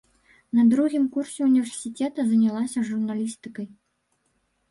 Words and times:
На 0.59 0.63
другім 0.69 1.03
курсе 1.17 1.39
ўніверсітэта 1.49 2.25
занялася 2.29 2.85
журналістыкай. 2.89 3.67